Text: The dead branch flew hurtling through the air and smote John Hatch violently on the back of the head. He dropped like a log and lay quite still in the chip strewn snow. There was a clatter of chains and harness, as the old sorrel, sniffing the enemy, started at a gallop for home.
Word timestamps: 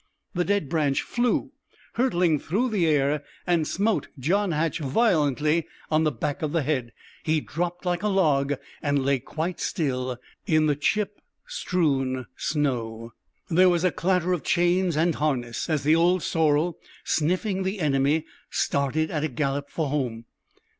The 0.33 0.43
dead 0.43 0.67
branch 0.67 1.03
flew 1.03 1.51
hurtling 1.93 2.39
through 2.39 2.69
the 2.71 2.87
air 2.87 3.23
and 3.45 3.67
smote 3.67 4.07
John 4.17 4.49
Hatch 4.51 4.79
violently 4.79 5.67
on 5.91 6.05
the 6.05 6.11
back 6.11 6.41
of 6.41 6.53
the 6.53 6.63
head. 6.63 6.91
He 7.21 7.39
dropped 7.39 7.85
like 7.85 8.01
a 8.01 8.07
log 8.07 8.55
and 8.81 9.05
lay 9.05 9.19
quite 9.19 9.59
still 9.59 10.17
in 10.47 10.65
the 10.65 10.75
chip 10.75 11.21
strewn 11.45 12.25
snow. 12.35 13.13
There 13.47 13.69
was 13.69 13.83
a 13.83 13.91
clatter 13.91 14.33
of 14.33 14.41
chains 14.43 14.97
and 14.97 15.13
harness, 15.13 15.69
as 15.69 15.83
the 15.83 15.95
old 15.95 16.23
sorrel, 16.23 16.79
sniffing 17.03 17.61
the 17.61 17.79
enemy, 17.79 18.25
started 18.49 19.11
at 19.11 19.23
a 19.23 19.27
gallop 19.27 19.69
for 19.69 19.89
home. 19.91 20.25